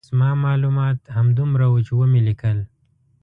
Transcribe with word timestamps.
زما 0.09 0.29
معلومات 0.45 0.99
همدومره 1.17 1.65
وو 1.69 1.79
چې 1.87 1.93
ومې 1.95 2.21
لیکل. 2.27 2.57